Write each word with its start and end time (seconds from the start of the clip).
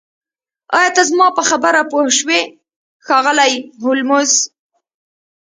ایا 0.77 0.89
ته 0.95 1.01
زما 1.09 1.27
په 1.37 1.41
خبره 1.49 1.81
پوه 1.91 2.05
شوې 2.19 2.41
ښاغلی 3.05 3.53
هولمز 3.81 4.31